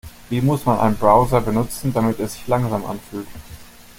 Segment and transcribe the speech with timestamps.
[0.31, 3.27] Wie muss man einen Browser benutzen, damit er sich langsam anfühlt?